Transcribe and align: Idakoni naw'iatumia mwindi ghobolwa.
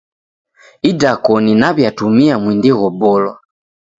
Idakoni 0.89 1.51
naw'iatumia 1.59 2.35
mwindi 2.43 2.69
ghobolwa. 2.79 3.33